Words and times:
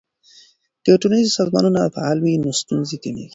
که 0.83 0.91
ټولنیز 1.01 1.27
سازمانونه 1.39 1.81
فعال 1.95 2.17
وي 2.21 2.33
نو 2.43 2.49
ستونزې 2.61 2.97
کمیږي. 3.03 3.27